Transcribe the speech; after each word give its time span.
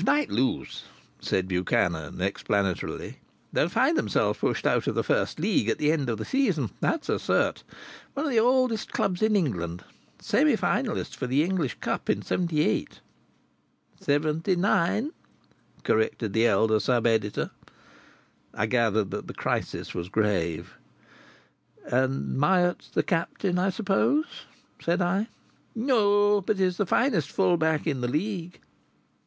"If 0.00 0.06
Knype 0.06 0.30
lose," 0.32 0.84
said 1.20 1.46
Buchanan, 1.46 2.22
explanatorily, 2.22 3.18
"they'll 3.52 3.68
find 3.68 3.98
themselves 3.98 4.38
pushed 4.38 4.66
out 4.66 4.86
of 4.86 4.94
the 4.94 5.04
First 5.04 5.38
League 5.38 5.68
at 5.68 5.76
the 5.76 5.92
end 5.92 6.08
of 6.08 6.16
the 6.16 6.24
season. 6.24 6.70
That's 6.80 7.10
a 7.10 7.16
cert... 7.18 7.62
one 8.14 8.24
of 8.24 8.32
the 8.32 8.40
oldest 8.40 8.92
clubs 8.94 9.20
in 9.20 9.36
England! 9.36 9.84
Semi 10.18 10.56
finalists 10.56 11.14
for 11.14 11.26
the 11.26 11.44
English 11.44 11.74
Cup 11.80 12.08
in 12.08 12.22
'78." 12.22 13.00
"'79," 14.00 15.10
corrected 15.82 16.32
the 16.32 16.46
elder 16.46 16.80
sub 16.80 17.06
editor. 17.06 17.50
I 18.54 18.64
gathered 18.64 19.10
that 19.10 19.26
the 19.26 19.34
crisis 19.34 19.92
was 19.92 20.08
grave. 20.08 20.78
"And 21.84 22.38
Myatt's 22.38 22.88
the 22.88 23.02
captain, 23.02 23.58
I 23.58 23.68
suppose?" 23.68 24.46
said 24.80 25.02
I. 25.02 25.26
"No. 25.74 26.40
But 26.40 26.56
he's 26.56 26.78
the 26.78 26.86
finest 26.86 27.30
full 27.30 27.58
back 27.58 27.86
in 27.86 28.00
the 28.00 28.08
League." 28.08 28.60